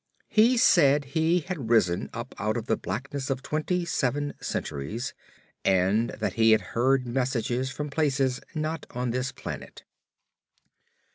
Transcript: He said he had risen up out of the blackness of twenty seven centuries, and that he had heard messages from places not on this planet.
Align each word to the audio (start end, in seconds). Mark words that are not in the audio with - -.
He 0.29 0.57
said 0.57 1.05
he 1.13 1.41
had 1.41 1.69
risen 1.69 2.09
up 2.11 2.33
out 2.39 2.57
of 2.57 2.65
the 2.65 2.75
blackness 2.75 3.29
of 3.29 3.43
twenty 3.43 3.85
seven 3.85 4.33
centuries, 4.41 5.13
and 5.63 6.09
that 6.19 6.33
he 6.33 6.53
had 6.53 6.61
heard 6.73 7.05
messages 7.05 7.69
from 7.69 7.91
places 7.91 8.39
not 8.55 8.87
on 8.89 9.11
this 9.11 9.31
planet. 9.31 9.83